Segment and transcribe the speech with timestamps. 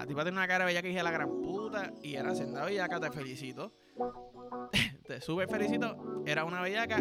[0.00, 1.92] La tipa tiene una cara bella que dije la gran puta.
[2.02, 3.74] Y era senda bellaca, te felicito.
[5.06, 6.22] te sube felicito.
[6.24, 6.96] Era una bellaca.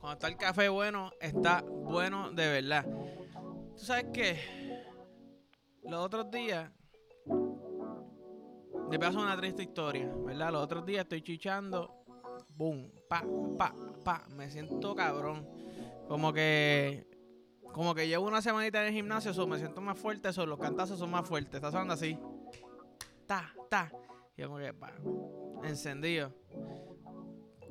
[0.00, 2.84] Cuando está el café bueno, está bueno de verdad.
[3.76, 4.84] ¿Tú sabes qué?
[5.84, 6.72] Los otros días
[8.90, 10.50] te paso una triste historia, ¿verdad?
[10.50, 12.02] Los otros días estoy chichando,
[12.56, 13.24] boom, pa,
[13.56, 13.72] pa,
[14.02, 15.48] pa, me siento cabrón.
[16.08, 17.06] Como que,
[17.72, 20.58] como que llevo una semanita en el gimnasio, eso, me siento más fuerte, eso, los
[20.58, 22.18] cantazos son más fuertes, está sonando así,
[23.26, 23.90] ta, ta,
[24.36, 24.92] y como que, pa,
[25.64, 26.34] encendido,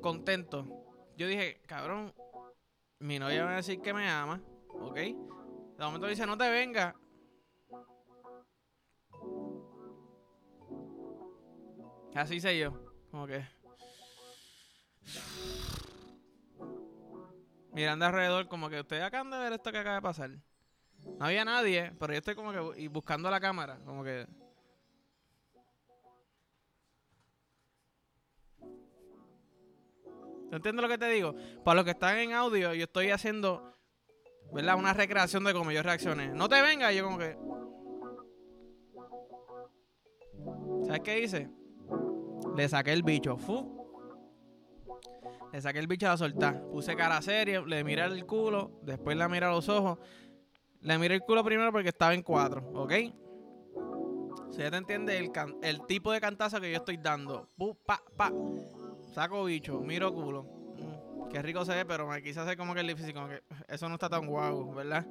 [0.00, 0.66] contento.
[1.16, 2.12] Yo dije, cabrón,
[2.98, 4.40] mi novia va a decir que me ama,
[4.80, 4.96] ¿ok?
[4.96, 6.96] De momento dice, no te venga.
[12.14, 12.72] Así sé yo.
[13.10, 13.42] Como que.
[17.72, 20.30] Mirando alrededor, como que ustedes acaban de ver esto que acaba de pasar.
[21.18, 24.26] No había nadie, pero yo estoy como que y buscando la cámara, como que.
[30.50, 31.34] ¿Te entiendes lo que te digo?
[31.64, 33.72] Para los que están en audio, yo estoy haciendo,
[34.52, 34.76] ¿verdad?
[34.76, 36.28] Una recreación de cómo yo reaccioné.
[36.28, 37.38] No te vengas, yo como que.
[40.84, 41.48] ¿Sabes qué hice?
[42.54, 43.38] Le saqué el bicho.
[43.38, 43.81] Fu.
[45.52, 46.62] Le saqué el bicho a la soltar.
[46.70, 49.98] Puse cara seria, le miré el culo, después le miré a los ojos.
[50.80, 52.92] Le miré el culo primero porque estaba en cuatro, ¿ok?
[54.50, 55.30] Si ya te entiende el,
[55.62, 57.48] el, tipo de cantazo que yo estoy dando.
[57.56, 58.32] Pu, pa, pa.
[59.12, 60.42] Saco bicho, miro culo.
[60.42, 63.42] Mm, qué rico se ve, pero me quise hacer como que el difícil, como que
[63.68, 65.06] eso no está tan guapo, ¿verdad?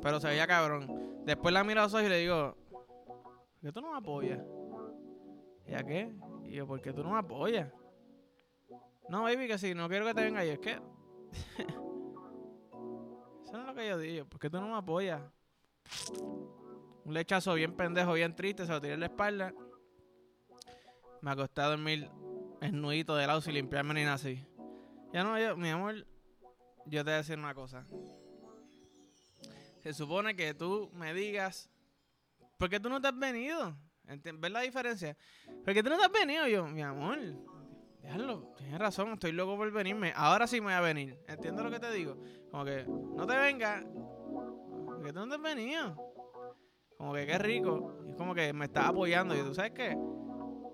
[0.00, 1.22] Pero se veía cabrón.
[1.24, 4.40] Después la miro a los ojos y le digo, ¿por qué tú no me apoyas?
[5.66, 6.12] ¿Y a qué?
[6.44, 7.72] Y yo, ¿por qué tú no me apoyas?
[9.08, 10.44] No, baby, que si no quiero que te venga.
[10.44, 10.72] Y es que.
[13.44, 14.26] Eso no es lo que yo digo.
[14.26, 15.22] ¿Por qué tú no me apoyas?
[17.04, 18.66] Un lechazo bien pendejo, bien triste.
[18.66, 19.54] Se lo tiré en la espalda.
[21.20, 22.10] Me acosté a dormir
[22.60, 24.44] esnudito de lado sin limpiarme ni nada así.
[25.12, 26.06] Ya no, yo, mi amor.
[26.86, 27.84] Yo te voy a decir una cosa.
[29.82, 31.70] Se supone que tú me digas.
[32.58, 33.76] ¿Por qué tú no te has venido?
[34.04, 35.16] ¿Ves la diferencia?
[35.64, 37.18] Porque tú no te has venido yo, mi amor.
[38.56, 40.12] Tienes razón, estoy loco por venirme.
[40.14, 41.18] Ahora sí me voy a venir.
[41.26, 42.16] ¿Entiendes lo que te digo?
[42.50, 43.84] Como que, no te vengas.
[44.86, 45.96] Porque tú no te has venido.
[46.96, 48.00] Como que qué rico.
[48.06, 49.34] Y es como que me estás apoyando.
[49.34, 49.98] Y tú sabes qué?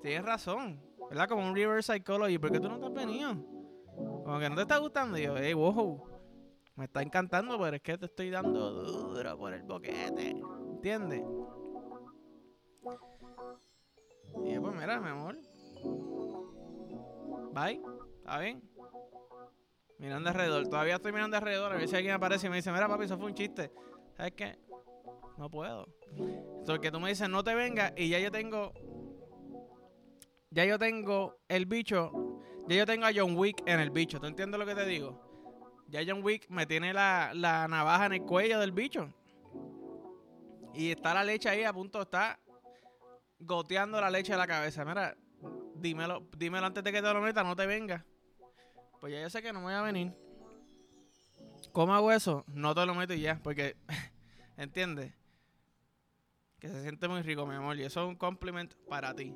[0.03, 0.81] Tienes razón.
[1.09, 1.29] ¿Verdad?
[1.29, 2.39] Como un reverse psychology.
[2.39, 3.35] ¿Por qué tú no te has venido?
[3.95, 5.19] Como que no te está gustando.
[5.19, 6.05] Y yo, hey, wow.
[6.77, 10.31] Me está encantando, pero es que te estoy dando duro por el boquete.
[10.71, 11.23] ¿Entiendes?
[14.45, 15.37] Y pues mira, mi amor.
[17.53, 17.81] Bye.
[18.19, 18.63] ¿Está bien?
[19.99, 20.69] Mirando alrededor.
[20.69, 21.73] Todavía estoy mirando alrededor.
[21.73, 23.71] A ver si alguien aparece y me dice, mira papi, eso fue un chiste.
[24.17, 24.59] ¿Sabes qué?
[25.37, 25.87] No puedo.
[26.67, 28.73] Porque tú me dices, no te vengas y ya yo tengo...
[30.51, 32.13] Ya yo tengo el bicho.
[32.69, 34.21] Ya yo tengo a John Wick en el bicho.
[34.21, 35.85] ¿Tú entiendes lo que te digo?
[35.89, 39.13] Ya John Wick me tiene la, la navaja en el cuello del bicho.
[40.75, 42.39] Y está la leche ahí a punto, está
[43.39, 44.85] goteando la leche de la cabeza.
[44.85, 45.17] Mira,
[45.83, 48.05] dímelo, dímelo antes de que te lo meta, no te venga.
[49.01, 50.13] Pues ya yo sé que no me voy a venir.
[51.73, 52.45] ¿Cómo hago eso?
[52.49, 53.77] No te lo meto y ya, porque,
[54.57, 55.13] ¿entiendes?
[56.59, 57.77] Que se siente muy rico, mi amor.
[57.77, 59.35] Y eso es un compliment para ti.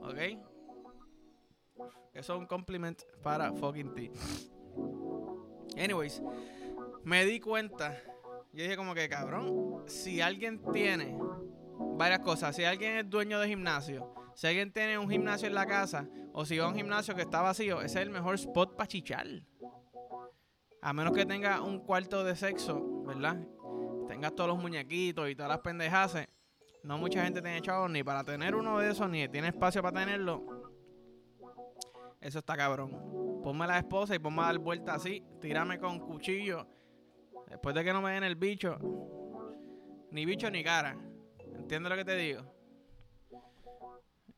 [0.00, 0.18] ¿Ok?
[2.14, 4.10] Eso es un compliment para fucking ti.
[5.76, 6.22] Anyways,
[7.04, 8.02] me di cuenta.
[8.52, 11.18] Yo dije como que, cabrón, si alguien tiene
[11.96, 12.56] varias cosas.
[12.56, 16.44] Si alguien es dueño de gimnasio, si alguien tiene un gimnasio en la casa, o
[16.44, 19.26] si va a un gimnasio que está vacío, ese es el mejor spot para chichar.
[20.82, 23.38] A menos que tenga un cuarto de sexo, ¿verdad?
[24.06, 26.28] Tengas todos los muñequitos y todas las pendejas.
[26.82, 30.00] No mucha gente tiene chavos ni para tener uno de esos, ni tiene espacio para
[30.00, 30.44] tenerlo.
[32.20, 33.40] Eso está cabrón.
[33.42, 35.24] Ponme la esposa y ponme a dar vuelta así.
[35.40, 36.66] Tírame con cuchillo.
[37.48, 38.76] Después de que no me den el bicho.
[40.10, 40.94] Ni bicho ni cara.
[41.54, 42.55] ¿Entiendes lo que te digo?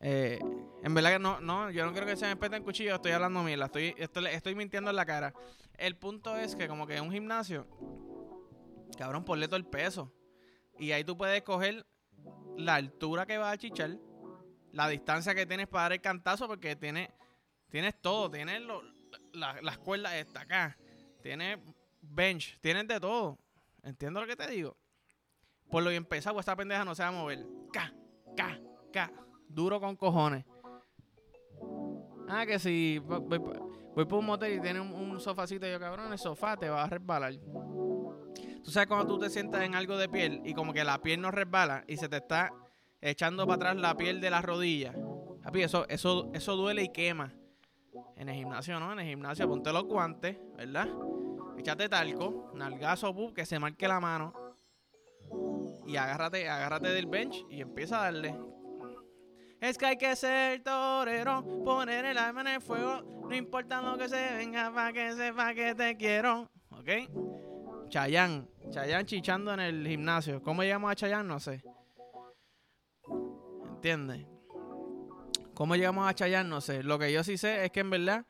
[0.01, 0.39] Eh,
[0.81, 3.11] en verdad que no, no, yo no quiero que se me pete en cuchillo, estoy
[3.11, 5.33] hablando mierda, estoy, estoy, estoy mintiendo en la cara.
[5.77, 7.67] El punto es que como que en un gimnasio,
[8.97, 10.13] cabrón, ponle todo el peso.
[10.77, 11.85] Y ahí tú puedes coger
[12.57, 13.97] la altura que vas a chichar,
[14.71, 17.09] la distancia que tienes para dar el cantazo, porque tienes,
[17.69, 18.61] tienes todo, tienes
[19.33, 20.77] las cuerdas esta acá,
[21.21, 21.59] tienes
[22.01, 23.37] bench, tienes de todo.
[23.83, 24.77] ¿Entiendes lo que te digo?
[25.69, 27.45] Por lo que empezado, esta pendeja no se va a mover.
[27.71, 27.93] Ca,
[28.35, 28.59] ca,
[28.91, 29.11] ca.
[29.49, 30.45] Duro con cojones.
[32.29, 32.99] Ah, que si.
[32.99, 36.83] Voy por un motel y tiene un, un sofacito yo, cabrón, el sofá te va
[36.83, 37.33] a resbalar.
[38.63, 41.19] Tú sabes cuando tú te sientas en algo de piel y como que la piel
[41.19, 42.53] no resbala y se te está
[43.01, 44.93] echando para atrás la piel de la rodilla.
[45.43, 47.33] Papi, eso, eso, eso duele y quema.
[48.15, 48.93] En el gimnasio, ¿no?
[48.93, 50.87] En el gimnasio, ponte los guantes, ¿verdad?
[51.57, 54.33] Échate talco, nalgazo, pup, que se marque la mano.
[55.87, 58.35] Y agárrate, agárrate del bench y empieza a darle.
[59.61, 63.01] Es que hay que ser torero, poner el alma en el fuego.
[63.01, 66.49] No importa lo que se venga, para que sepa que te quiero.
[66.71, 67.89] ¿Ok?
[67.89, 70.41] Chayán, Chayán chichando en el gimnasio.
[70.41, 71.27] ¿Cómo llegamos a Chayán?
[71.27, 71.63] No sé.
[73.67, 74.25] ¿Entiendes?
[75.55, 76.47] ¿Cómo llegamos a Chayán?
[76.47, 76.83] No sé.
[76.83, 78.25] Lo que yo sí sé es que en verdad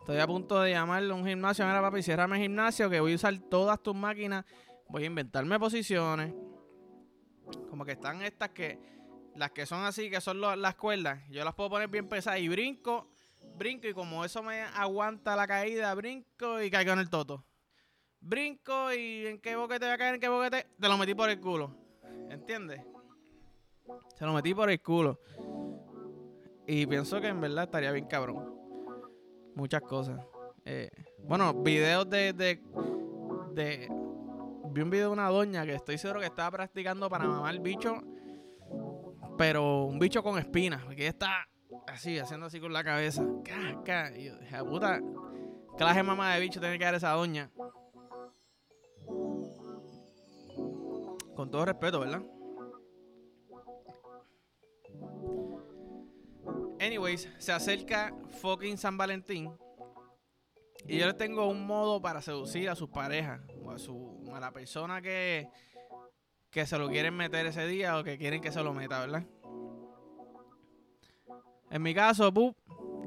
[0.00, 1.64] estoy a punto de llamarle a un gimnasio.
[1.66, 4.44] Mira, papi, ciérrame el gimnasio que voy a usar todas tus máquinas.
[4.88, 6.34] Voy a inventarme posiciones.
[7.70, 8.95] Como que están estas que.
[9.36, 11.20] Las que son así, que son las cuerdas.
[11.28, 13.08] Yo las puedo poner bien pesadas y brinco.
[13.56, 17.44] Brinco y como eso me aguanta la caída, brinco y caigo en el toto.
[18.20, 20.66] Brinco y en qué boquete voy a caer, en qué boquete.
[20.80, 21.70] Te lo metí por el culo.
[22.30, 22.82] ¿Entiendes?
[24.16, 25.20] Se lo metí por el culo.
[26.66, 28.54] Y pienso que en verdad estaría bien cabrón.
[29.54, 30.20] Muchas cosas.
[30.64, 30.90] Eh,
[31.20, 32.60] bueno, videos de, de,
[33.52, 33.88] de,
[34.70, 38.02] Vi un video de una doña que estoy seguro que estaba practicando para mamar bicho.
[39.36, 40.82] Pero un bicho con espinas.
[40.84, 41.48] Porque ella está
[41.86, 43.24] así, haciendo así con la cabeza.
[43.44, 44.16] Caca.
[44.16, 45.00] Y yo dije, puta,
[45.76, 47.50] clase mamá de bicho tiene que dar esa doña.
[51.34, 52.22] Con todo respeto, ¿verdad?
[56.80, 59.50] Anyways, se acerca fucking San Valentín.
[60.86, 63.40] Y yo les tengo un modo para seducir a sus parejas.
[63.62, 65.48] O a, su, a la persona que,
[66.56, 69.24] que se lo quieren meter ese día o que quieren que se lo meta, ¿verdad?
[71.68, 72.56] En mi caso, pup,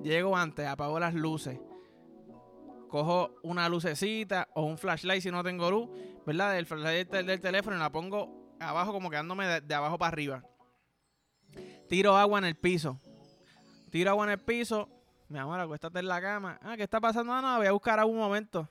[0.03, 1.59] llego antes, apago las luces.
[2.89, 5.89] Cojo una lucecita o un flashlight si no tengo luz,
[6.27, 6.53] ¿verdad?
[6.53, 10.43] Del flashlight del, teléfono y la pongo abajo como quedándome de abajo para arriba.
[11.87, 12.99] Tiro agua en el piso
[13.89, 14.87] Tiro agua en el piso.
[15.27, 16.59] Mi amor, acuéstate en la cama.
[16.61, 17.33] Ah, ¿qué está pasando?
[17.33, 18.69] Ah, no, voy a buscar algún momento.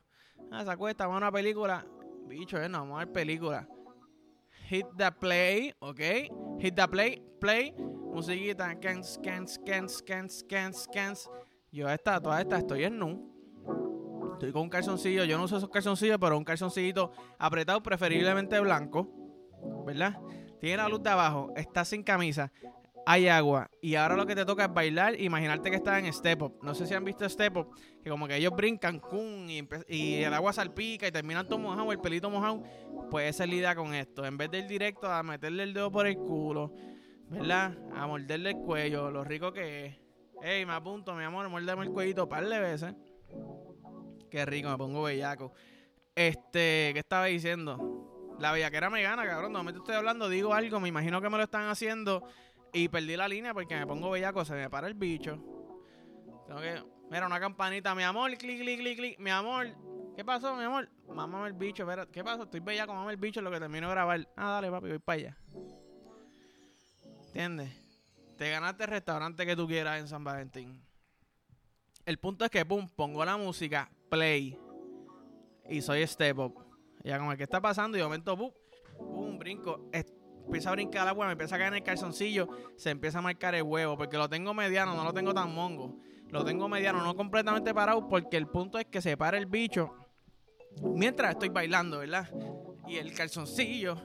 [0.53, 1.85] Ah, se acuesta, vamos a una película.
[2.29, 3.67] Bicho, eh, no, vamos a ver película.
[4.69, 6.01] Hit the play, ¿ok?
[6.61, 7.75] Hit the play, play.
[8.13, 11.31] Musiquita, scans, scans, scans, scans, scans, scans.
[11.73, 13.33] Yo esta, toda esta, estoy en nu.
[14.35, 15.25] Estoy con un calzoncillo.
[15.25, 19.09] Yo no uso esos calzoncillos, pero un calzoncillito apretado, preferiblemente blanco.
[19.87, 20.21] ¿Verdad?
[20.61, 21.51] Tiene la luz de abajo.
[21.57, 22.53] Está sin camisa
[23.11, 23.71] hay agua.
[23.81, 25.19] Y ahora lo que te toca es bailar.
[25.19, 26.59] Imaginarte que estás en Step Up.
[26.63, 27.75] No sé si han visto Step Up.
[28.05, 32.01] Que como que ellos brincan cum, y, el agua salpica y terminan todo mojado, el
[32.01, 32.63] pelito mojado.
[33.11, 34.27] Pues esa es con esto.
[34.27, 36.75] En vez de ir directo a meterle el dedo por el culo,
[37.31, 37.79] ¿verdad?
[37.95, 39.97] A morderle el cuello, lo rico que es.
[40.43, 42.95] Ey, me apunto, mi amor, muérdeme el cuellito par de veces.
[44.31, 45.55] Qué rico, me pongo bellaco.
[46.15, 48.37] Este, ¿qué estaba diciendo?
[48.39, 49.53] La bellaquera me gana, cabrón.
[49.53, 52.23] No me estoy hablando, digo algo, me imagino que me lo están haciendo
[52.73, 55.39] y perdí la línea porque me pongo bellaco, se me para el bicho.
[56.47, 56.83] Tengo que.
[57.11, 59.19] Mira, una campanita, mi amor, clic, clic, clic, clic.
[59.19, 59.69] Mi amor,
[60.15, 60.89] ¿qué pasó, mi amor?
[61.09, 62.43] Mamá el bicho, espera, ¿qué pasó?
[62.43, 64.29] Estoy bellaco, mamá el bicho, lo que termino de grabar.
[64.37, 65.39] Ah, dale, papi, voy para allá.
[67.29, 67.71] ¿Entiendes?
[68.37, 70.83] Te ganaste el restaurante que tú quieras en San Valentín.
[72.05, 74.59] El punto es que, pum, pongo la música, play.
[75.69, 76.65] Y soy step up.
[77.05, 77.97] Ya como, ¿qué está pasando?
[77.97, 78.53] Y de momento, pum,
[78.97, 79.89] pum, brinco
[80.49, 83.23] empieza a brincar el agua, me empieza a caer en el calzoncillo, se empieza a
[83.23, 85.95] marcar el huevo, porque lo tengo mediano, no lo tengo tan mongo.
[86.31, 89.95] Lo tengo mediano, no completamente parado, porque el punto es que se para el bicho
[90.83, 92.29] mientras estoy bailando, ¿verdad?
[92.87, 93.97] Y el calzoncillo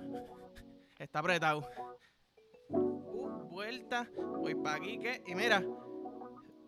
[1.00, 1.69] está apretado.
[2.69, 5.23] Uh, vuelta, voy para aquí, ¿qué?
[5.27, 5.63] Y mira,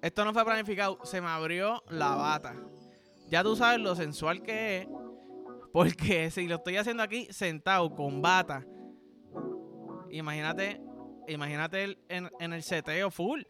[0.01, 2.55] esto no fue planificado, se me abrió la bata.
[3.29, 4.87] Ya tú sabes lo sensual que es,
[5.73, 8.65] porque si lo estoy haciendo aquí sentado con bata,
[10.17, 10.81] imagínate,
[11.27, 13.41] imagínate en, el seteo full.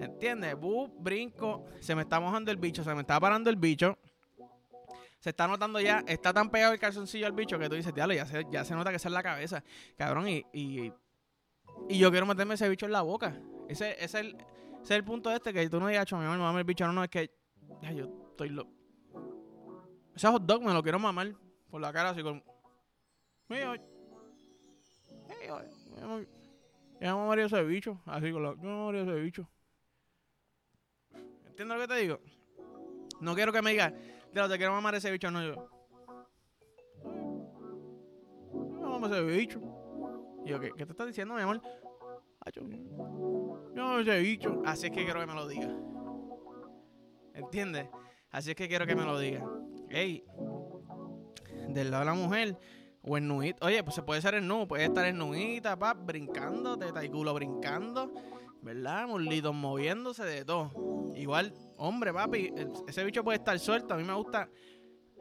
[0.00, 0.56] ¿Entiendes?
[0.56, 3.98] Bu, brinco, se me está mojando el bicho, se me está parando el bicho.
[5.20, 8.14] Se está notando ya, está tan pegado el calzoncillo al bicho que tú dices, diablo,
[8.14, 9.64] ya se, ya se nota que esa es la cabeza.
[9.96, 10.92] Cabrón, y, y,
[11.88, 13.34] yo quiero meterme ese bicho en la boca.
[13.68, 14.36] Ese, es, el,
[14.82, 16.86] es el punto este que tú no digas, mi amor, me el bicho.
[16.86, 17.30] No, no, es que
[17.80, 18.70] ya, yo estoy loco.
[20.14, 21.34] Ese hot dog me lo quiero mamar
[21.70, 22.42] por la cara así con...
[23.48, 23.74] Mío.
[26.00, 26.20] Yo
[27.00, 28.00] me mamaría ese bicho.
[28.06, 28.54] Así con la.
[28.54, 29.48] Yo me mamaría ese bicho.
[31.46, 32.20] ¿Entiendes lo que te digo?
[33.20, 33.92] No quiero que me digas,
[34.32, 35.30] te quiero mamar ese bicho.
[35.30, 35.68] No, yo.
[38.80, 39.60] Yo ese bicho.
[40.44, 41.60] Yo, ¿qué, ¿qué te estás diciendo, mi amor?
[42.52, 42.62] Yo,
[43.74, 44.62] yo ese bicho.
[44.64, 45.68] Así es que quiero que me lo diga.
[47.34, 47.88] ¿Entiendes?
[48.30, 49.44] Así es que quiero que me lo diga.
[49.90, 50.24] Ey,
[51.68, 52.58] del lado de la mujer,
[53.06, 53.66] o en nuita.
[53.66, 57.08] Oye, pues se puede ser en nu, puede estar en nuita, pap, brincando, teta y
[57.08, 58.12] culo brincando,
[58.62, 59.06] ¿verdad?
[59.06, 61.12] Muslitos moviéndose de todo.
[61.14, 62.52] Igual, hombre, papi,
[62.88, 63.94] ese bicho puede estar suelto.
[63.94, 64.48] A mí me gusta,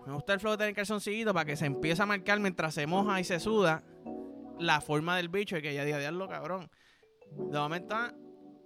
[0.06, 2.88] me gusta el flow de tener calzoncillito para que se empiece a marcar mientras se
[2.88, 3.84] moja y se suda
[4.60, 6.70] la forma del bicho y que ya diga, diablo, cabrón.
[7.32, 7.96] De momento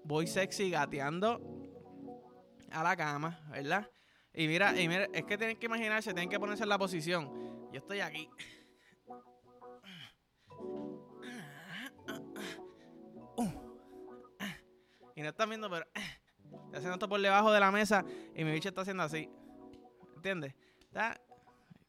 [0.03, 1.41] voy sexy gateando
[2.71, 3.89] a la cama, ¿verdad?
[4.33, 7.31] Y mira, y mira, es que tienen que imaginarse, tienen que ponerse en la posición.
[7.71, 8.29] Yo estoy aquí.
[15.17, 18.05] Y no están viendo, pero estoy haciendo esto por debajo de la mesa
[18.35, 19.27] y mi bicho está haciendo así.
[20.15, 20.53] ¿Entiendes?
[20.79, 21.19] ¿Está?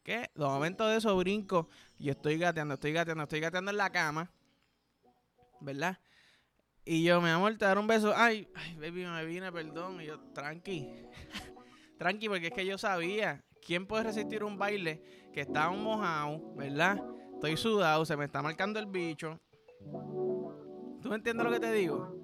[0.03, 0.31] ¿Qué?
[0.33, 1.69] De momento de eso brinco
[1.99, 4.31] y estoy gateando, estoy gateando, estoy gateando en la cama.
[5.61, 5.99] ¿Verdad?
[6.83, 8.13] Y yo, me amor, te dar un beso.
[8.15, 10.01] Ay, ay, baby, me vine, perdón.
[10.01, 10.89] Y yo, tranqui.
[11.99, 13.45] tranqui, porque es que yo sabía.
[13.63, 16.99] ¿Quién puede resistir un baile que está mojado, verdad?
[17.35, 19.39] Estoy sudado, se me está marcando el bicho.
[20.99, 22.18] ¿Tú me entiendes lo que te digo?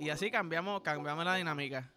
[0.00, 1.92] Y así cambiamos, cambiamos la dinámica.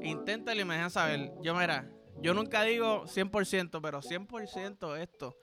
[0.00, 1.32] Inténtalo y me dejan saber.
[1.42, 1.90] Yo, mira,
[2.22, 5.36] yo nunca digo 100%, pero 100% esto,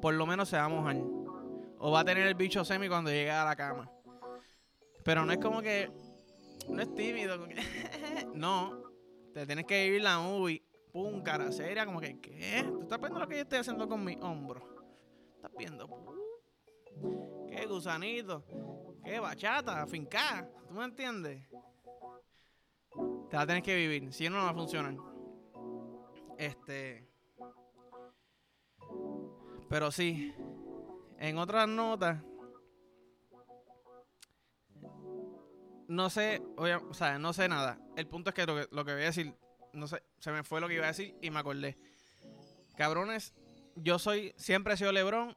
[0.00, 0.96] por lo menos se va a mojar.
[1.78, 3.92] O va a tener el bicho semi cuando llegue a la cama.
[5.04, 5.90] Pero no es como que.
[6.70, 7.36] No es tímido.
[8.34, 8.82] no.
[9.34, 10.64] Te tienes que vivir la movie.
[10.90, 11.84] Pum, cara seria.
[11.84, 12.64] Como que, ¿qué?
[12.66, 14.66] ¿Tú estás viendo lo que yo estoy haciendo con mi hombro?
[15.36, 15.86] ¿Estás viendo?
[17.46, 18.42] ¿Qué gusanito?
[19.08, 19.86] ¿Qué bachata?
[19.86, 20.46] Finca.
[20.68, 21.42] ¿Tú me entiendes?
[23.30, 24.12] Te la tienes que vivir.
[24.12, 24.96] Si no, no va a funcionar.
[26.36, 27.08] Este.
[29.70, 30.34] Pero sí.
[31.18, 32.22] En otras notas
[35.88, 37.80] no sé, o sea, no sé nada.
[37.96, 39.34] El punto es que lo, que lo que voy a decir,
[39.72, 41.78] no sé, se me fue lo que iba a decir y me acordé.
[42.76, 43.34] Cabrones,
[43.74, 45.34] yo soy, siempre he sido Lebron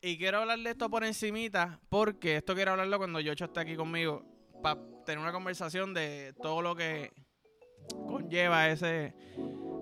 [0.00, 3.76] y quiero hablar de esto por encimita porque esto quiero hablarlo cuando Yocho esté aquí
[3.76, 4.24] conmigo
[4.62, 7.12] para tener una conversación de todo lo que
[8.06, 9.14] conlleva ese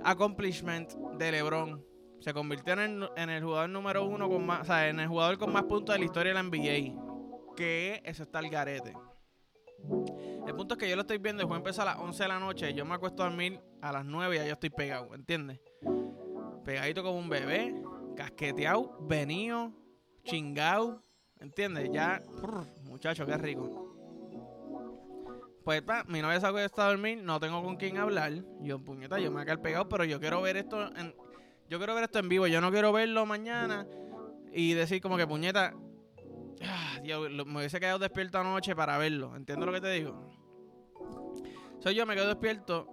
[0.05, 1.85] accomplishment de LeBron.
[2.21, 5.09] Se convirtió en el, en el jugador número uno con más, o sea, en el
[5.09, 7.55] jugador con más puntos de la historia de la NBA.
[7.57, 8.95] Que eso está el garete.
[10.47, 12.29] El punto es que yo lo estoy viendo, el juego empieza a las 11 de
[12.29, 15.15] la noche, yo me acuesto a dormir a las 9 y ya yo estoy pegado,
[15.15, 15.61] ¿entiendes?
[16.65, 17.75] Pegadito como un bebé,
[18.17, 19.73] casqueteado, venido,
[20.27, 21.03] chingado,
[21.41, 21.91] ¿entiendes?
[21.93, 22.23] Ya,
[22.85, 23.95] muchacho, qué rico.
[25.65, 28.33] Pues, pa, mi novia se acuesta a dormir, no tengo con quién hablar.
[28.61, 31.15] Yo, puñeta, yo me voy a pegado, pero yo quiero ver esto en,
[31.69, 33.87] yo quiero ver esto en vivo, yo no quiero verlo mañana
[34.53, 35.75] y decir como que, puñeta,
[36.63, 39.35] Ah, me hubiese quedado despierto anoche para verlo.
[39.37, 40.31] ¿Entiendes lo que te digo?
[41.81, 42.89] Soy yo, me quedo despierto.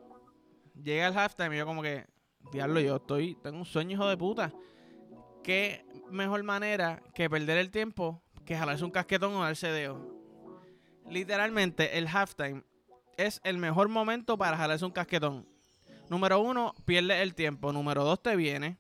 [0.82, 2.06] Llega el halftime y yo como que,
[2.52, 4.52] diablo, yo estoy, tengo un sueño hijo de puta.
[5.44, 10.00] ¿Qué mejor manera que perder el tiempo que jalarse un casquetón o darse dedo?
[11.10, 12.64] Literalmente, el halftime
[13.18, 15.48] es el mejor momento para jalarse un casquetón.
[16.10, 17.74] Número uno, pierde el tiempo.
[17.74, 18.78] Número dos, te viene.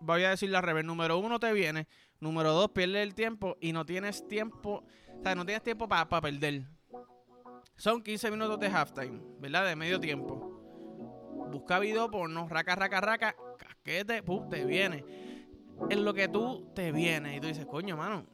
[0.00, 0.84] Voy a decir la revés.
[0.84, 1.86] Número uno, te viene.
[2.22, 4.84] Número dos, pierdes el tiempo y no tienes tiempo,
[5.18, 6.62] o sea, no tienes tiempo para perder.
[7.76, 9.66] Son 15 minutos de halftime, ¿verdad?
[9.66, 11.48] De medio tiempo.
[11.50, 15.04] Busca video porno, raca, raca, raca, casquete, pum, te viene.
[15.90, 18.24] En lo que tú te vienes y tú dices, coño, mano,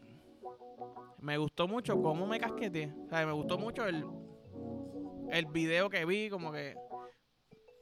[1.21, 2.93] me gustó mucho cómo me casquete.
[3.07, 4.05] O sea, me gustó mucho el,
[5.31, 6.76] el video que vi, como que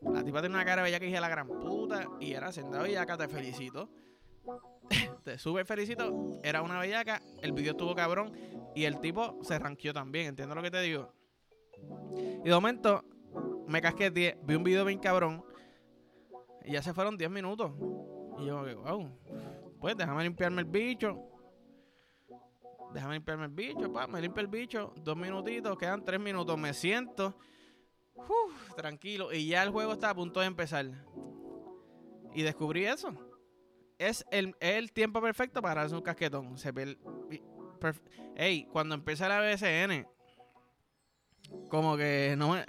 [0.03, 3.17] la tipa tiene una cara bella que dije la gran puta y era sentado acá
[3.17, 3.89] te felicito.
[5.25, 8.33] te sube felicito, era una bellaca, el video estuvo cabrón
[8.75, 11.13] y el tipo se ranqueó también, ¿entiendes lo que te digo?
[12.45, 13.05] Y de momento
[13.67, 15.45] me casqué 10, vi un video bien cabrón
[16.65, 17.73] y ya se fueron 10 minutos.
[18.39, 19.11] Y yo, wow,
[19.81, 21.19] pues déjame limpiarme el bicho.
[22.93, 26.73] Déjame limpiarme el bicho, pa, me limpio el bicho, dos minutitos, quedan tres minutos, me
[26.73, 27.37] siento,
[28.77, 30.87] tranquilo, y ya el juego está a punto de empezar.
[32.33, 33.15] Y descubrí eso
[33.99, 36.59] es el, el tiempo perfecto para hacer un casquetón.
[36.59, 36.73] Se
[38.37, 40.07] Ey, cuando empieza la BSN,
[41.69, 42.65] como que no me,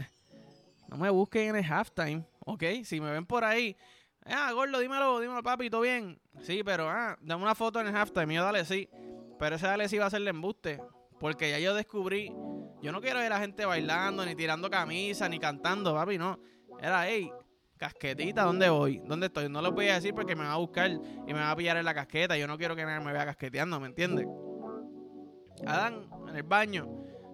[0.87, 2.63] no me busquen en el halftime, ¿ok?
[2.83, 3.75] Si me ven por ahí,
[4.29, 6.19] ah, gordo, dímelo, dímelo, papi, ¿todo bien?
[6.41, 8.89] Sí, pero, ah, dame una foto en el halftime, yo dale sí.
[9.39, 10.81] Pero ese dale sí va a ser el embuste,
[11.19, 12.33] porque ya yo descubrí,
[12.81, 16.39] yo no quiero ver a gente bailando, ni tirando camisa, ni cantando, papi, no.
[16.79, 17.31] Era, hey,
[17.77, 19.01] casquetita, ¿dónde voy?
[19.05, 19.49] ¿Dónde estoy?
[19.49, 21.77] No lo voy a decir porque me va a buscar y me va a pillar
[21.77, 22.37] en la casqueta.
[22.37, 24.27] Yo no quiero que nadie me vea casqueteando, ¿me entiendes?
[25.65, 26.87] Adán, en el baño.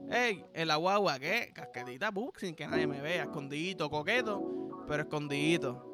[0.09, 1.51] Ey, en la guagua, ¿qué?
[1.53, 4.85] Casquetita, sin que nadie me vea, escondidito, coqueto.
[4.87, 5.92] pero escondidito.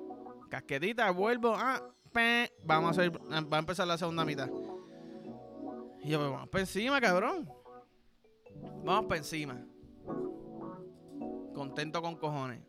[0.49, 1.81] Casquetita, vuelvo, ah,
[2.63, 4.49] vamos a hacer, va a empezar la segunda mitad.
[6.01, 7.49] Y yo, pues vamos para encima, cabrón.
[8.83, 9.63] Vamos para encima.
[11.53, 12.61] Contento con cojones.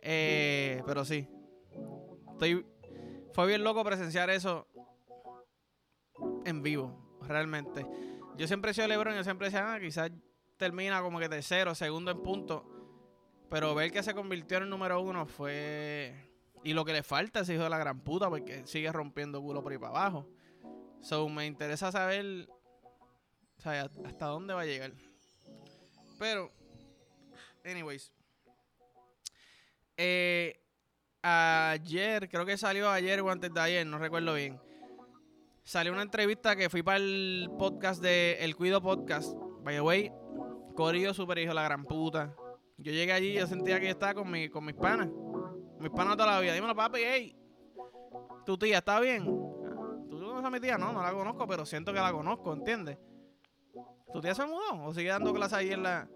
[0.00, 1.28] Eh, pero sí.
[2.32, 2.66] Estoy,
[3.32, 4.66] fue bien loco presenciar eso
[6.44, 7.86] en vivo, realmente.
[8.36, 10.10] Yo siempre he sido LeBron, yo siempre decía, ah, quizás
[10.56, 12.81] termina como que tercero, segundo en punto.
[13.52, 16.14] Pero ver que se convirtió en el número uno fue.
[16.64, 19.62] Y lo que le falta es hijo de la gran puta, porque sigue rompiendo culo
[19.62, 20.26] por ahí para abajo.
[21.02, 22.48] So, me interesa saber.
[23.62, 24.94] Hasta dónde va a llegar.
[26.18, 26.50] Pero.
[27.62, 28.10] Anyways.
[29.98, 30.58] Eh,
[31.20, 34.58] ayer, creo que salió ayer o antes de ayer, no recuerdo bien.
[35.62, 39.36] Salió una entrevista que fui para el podcast de El Cuido Podcast.
[39.62, 40.10] By the way,
[40.74, 42.34] Corillo super hijo la gran puta.
[42.82, 45.08] Yo llegué allí y yo sentía que estaba con, mi, con mis panas.
[45.78, 46.54] Mis panas toda la vida.
[46.54, 47.36] Dímelo, papi, hey.
[48.44, 49.24] ¿Tu tía está bien?
[49.24, 50.76] ¿Tú conoces a mi tía?
[50.76, 52.98] No, no la conozco, pero siento que la conozco, ¿entiendes?
[54.12, 54.84] ¿Tu tía se mudó?
[54.84, 56.08] ¿O sigue dando clase ahí en la...?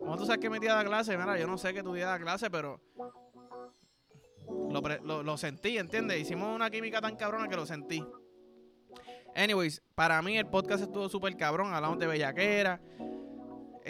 [0.00, 1.16] ¿Cómo tú sabes que mi tía da clase?
[1.16, 2.80] Mira, yo no sé que tu tía da clase, pero...
[4.70, 6.20] Lo, lo sentí, ¿entiendes?
[6.20, 8.04] Hicimos una química tan cabrona que lo sentí.
[9.34, 11.72] Anyways, para mí el podcast estuvo súper cabrón.
[11.72, 12.80] Hablamos de bellaquera.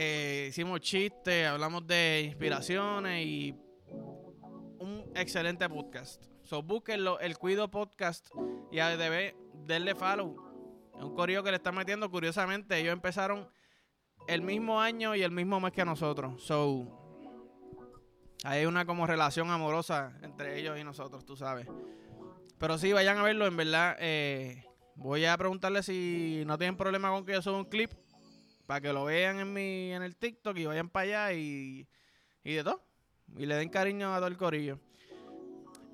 [0.01, 3.53] Eh, hicimos chistes, hablamos de inspiraciones y
[4.79, 6.23] un excelente podcast.
[6.45, 8.29] So, búsquenlo, el Cuido Podcast
[8.71, 9.35] y a debe
[9.67, 10.37] denle follow.
[10.97, 12.09] Es un corillo que le están metiendo.
[12.13, 13.51] Curiosamente, ellos empezaron
[14.29, 16.45] el mismo año y el mismo mes que nosotros.
[16.45, 16.87] So,
[18.45, 21.67] hay una como relación amorosa entre ellos y nosotros, tú sabes.
[22.57, 23.97] Pero sí, vayan a verlo, en verdad.
[23.99, 24.65] Eh,
[24.95, 27.91] voy a preguntarle si no tienen problema con que yo suba un clip
[28.69, 31.89] para que lo vean en mi en el TikTok y vayan para allá y,
[32.45, 32.83] y de todo.
[33.39, 34.79] Y le den cariño a todo el corillo.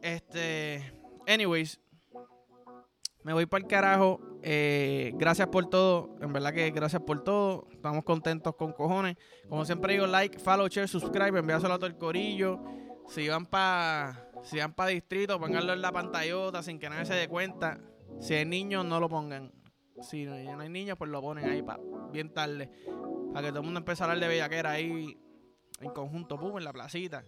[0.02, 0.92] Este,
[1.28, 1.80] anyways,
[3.22, 4.20] me voy para el carajo.
[4.42, 6.16] Eh, gracias por todo.
[6.20, 7.68] En verdad que gracias por todo.
[7.70, 9.18] Estamos contentos con cojones.
[9.48, 12.60] Como siempre digo, like, follow, share, subscribe, envíaselo a todo el corillo.
[13.06, 17.14] Si van para si van para distrito, pónganlo en la pantallota sin que nadie se
[17.14, 17.78] dé cuenta.
[18.20, 19.52] Si hay niños, no lo pongan.
[20.02, 21.78] Si no hay niños, pues lo ponen ahí pa,
[22.14, 22.70] bien tarde.
[23.32, 25.18] Para que todo el mundo empiece a hablar de bellaquera ahí
[25.80, 27.24] en conjunto, pum, en la placita.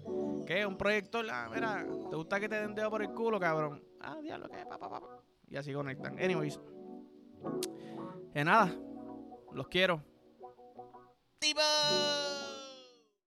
[0.47, 0.65] ¿Qué?
[0.65, 3.85] Un proyector, ah, mira, ¿te gusta que te den dedo por el culo, cabrón?
[4.01, 4.65] Ah, diablo, ¿qué?
[4.65, 5.03] Pa, pa, pa.
[5.49, 6.19] Y así conectan.
[6.19, 6.61] Anyways.
[8.33, 8.73] De nada.
[9.53, 10.03] Los quiero.
[11.39, 11.61] ¡Tipo!